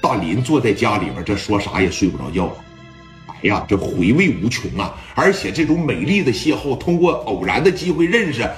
[0.00, 2.54] 大林坐在家里边，这说啥也睡不着觉。
[3.26, 4.94] 哎呀，这回味无穷啊！
[5.14, 8.48] 而且这种美丽的邂逅，通过偶然的机会认识，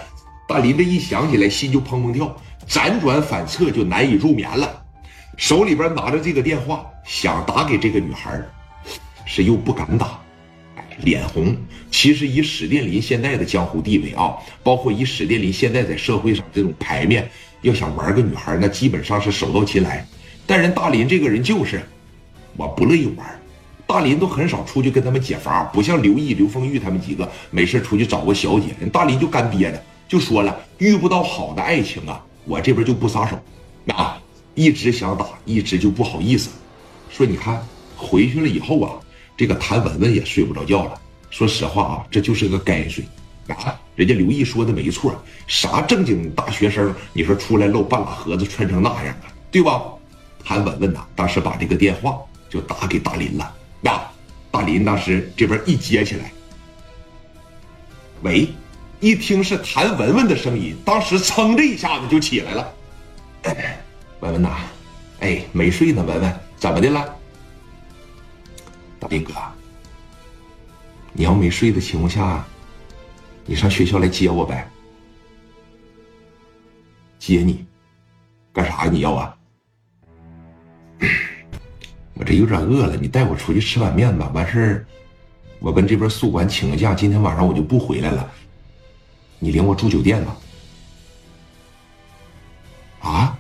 [0.48, 2.34] 大林这一想起来，心就砰砰跳，
[2.66, 4.82] 辗转反侧就难以入眠了。
[5.36, 8.40] 手里边拿着这个电话，想打给这个女孩，
[9.26, 10.18] 是又不敢打，
[11.02, 11.54] 脸红。
[11.90, 17.30] 其实以史殿林现在的江湖地位啊，包括以史殿林现在在社会上这种牌面，
[17.60, 20.06] 要想玩个女孩，那基本上是手到擒来。
[20.50, 21.80] 但人大林这个人就是，
[22.56, 23.24] 我不乐意玩。
[23.86, 28.74] 大林都很少出去跟他们解乏，不像刘毅、刘丰玉他们几个没事出去找个小姐。
[28.80, 33.38] 人大林就干憋着，就说了，遇不到好的爱情啊，我这边就不撒手。
[33.94, 34.20] 啊，
[34.56, 36.50] 一直想打，一直就不好意思。
[37.10, 37.64] 说你看
[37.96, 38.90] 回去了以后啊，
[39.36, 41.00] 这个谭文文也睡不着觉了。
[41.30, 43.04] 说实话啊，这就是个该睡。
[43.46, 45.14] 啊，人家刘毅说的没错，
[45.46, 49.80] 啥正经大学生，你说出来露半拉盒子，穿成那样啊，对吧？
[50.44, 53.54] 韩文文呐，当时把这个电话就打给大林了。
[53.80, 54.00] 那
[54.50, 56.32] 大林当时这边一接起来，
[58.22, 58.48] 喂，
[59.00, 62.72] 一听是谭文文的声音，当时噌的一下子就起来了。
[64.20, 64.56] 文文呐，
[65.20, 66.02] 哎，没睡呢。
[66.02, 67.16] 文文，怎么的了？
[68.98, 69.32] 大林哥，
[71.14, 72.44] 你要没睡的情况下，
[73.46, 74.68] 你上学校来接我呗？
[77.18, 77.64] 接你，
[78.52, 78.84] 干啥？
[78.90, 79.34] 你要啊？
[82.36, 84.30] 有点饿了，你带我出去吃碗面吧。
[84.34, 84.86] 完事儿，
[85.58, 88.30] 我跟这边宿管请个假，今天晚上我就不回来了。
[89.38, 90.36] 你领我住酒店吧。
[93.00, 93.38] 啊？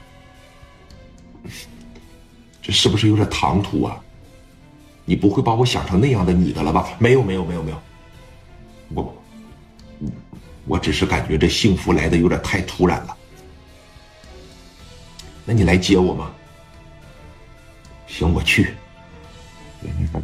[2.62, 3.98] 这是不是有点唐突啊？
[5.04, 6.88] 你不会把我想成那样的女的了吧？
[6.98, 7.82] 没有，没有，没有，没有。
[8.94, 9.22] 我，
[10.66, 13.16] 我只是感觉这幸福来的有点太突然了。
[15.44, 16.30] 那你来接我吗？
[18.10, 18.74] 行，我去。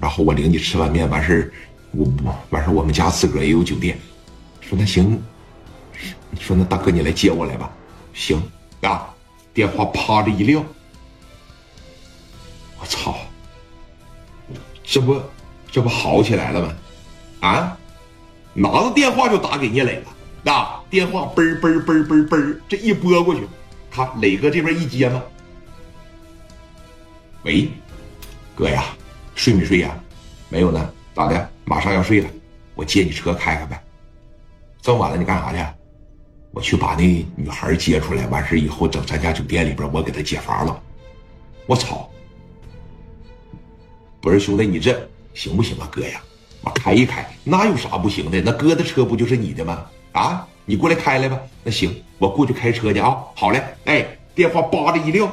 [0.01, 1.53] 然后我领你吃碗面，完事儿，
[1.93, 2.06] 我
[2.51, 3.97] 完事我们家自个儿也有酒店。
[4.61, 5.23] 说那行，
[6.31, 7.71] 你说那大哥你来接我来吧。
[8.12, 8.43] 行
[8.83, 9.15] 啊，
[9.55, 10.62] 电话啪的一撂，
[12.81, 13.16] 我操，
[14.83, 15.22] 这不
[15.71, 16.75] 这不好起来了吗？
[17.41, 17.78] 啊，
[18.53, 20.03] 拿着电话就打给聂磊
[20.44, 20.53] 了。
[20.53, 23.47] 啊，电话嘣嘣嘣嘣嘣，这一拨过去，
[23.91, 25.22] 看磊哥这边一接吗？
[27.43, 27.69] 喂，
[28.56, 28.87] 哥呀，
[29.34, 29.94] 睡没睡呀？
[30.49, 31.50] 没有呢，咋的？
[31.67, 32.28] 马上要睡了，
[32.75, 33.84] 我借你车开开呗。
[34.81, 35.59] 这么晚了，你干啥去？
[36.53, 37.03] 我去把那
[37.37, 40.83] 女孩接出来，完事以后整咱家酒店里边，我给她解乏了。
[41.66, 42.09] 我操！
[44.22, 46.19] 不是兄弟，你这行不行啊，哥呀？
[46.62, 48.41] 我开一开，那有啥不行的？
[48.41, 49.84] 那哥的车不就是你的吗？
[50.12, 51.39] 啊，你过来开来吧。
[51.62, 53.22] 那行，我过去开车去啊。
[53.34, 55.27] 好嘞，哎，电话叭的一撂。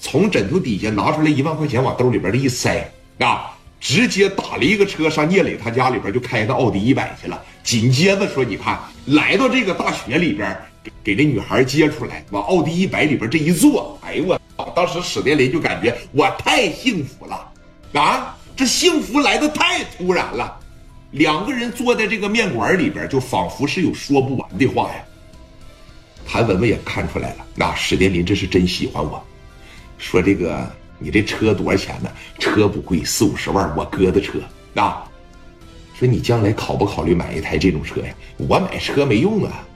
[0.00, 7.42] 从枕头底下拿出来一万块钱，往兜里边这一塞，啊，直接打了一个车上聂磊他家里边，就开个奥迪一百去了。
[7.64, 10.56] 紧接着说，你看来到这个大学里边，
[11.02, 14.40] 给这女孩接出来，往奥迪一百里边这一坐，哎呦我，
[14.76, 17.52] 当时史殿林就感觉我太幸福了，
[17.94, 20.60] 啊，这幸福来的太突然了。
[21.12, 25.04] 两个人坐在这个面馆里边，就仿佛是有说不完的话呀。
[26.28, 29.24] 谭文文也看出来了，那史殿林这是真喜欢我。
[29.98, 32.10] 说这个，你这车多少钱呢？
[32.38, 33.74] 车不贵，四五十万。
[33.76, 34.38] 我哥的车
[34.74, 35.04] 啊。
[35.98, 38.14] 说你将来考不考虑买一台这种车呀？
[38.36, 39.66] 我买车没用啊。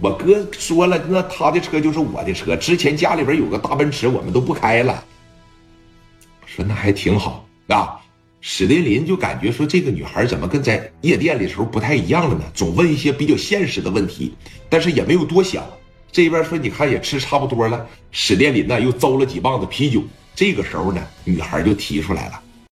[0.00, 2.56] 我哥说了，那他的车就是我的车。
[2.56, 5.04] 之前家里边有个大奔驰，我们都不开了。
[6.46, 8.00] 说那还挺好啊。
[8.40, 12.44] 史殿林就感觉说这个女孩怎么跟在夜店里时候不太一样了呢？
[12.54, 14.32] 总问一些比较现实的问题，
[14.70, 15.62] 但是也没有多想。
[16.10, 20.02] 这边说你看也吃差不多了，史殿林呢又揍了几棒子啤酒。
[20.34, 22.40] 这个时候呢，女孩就提出来了。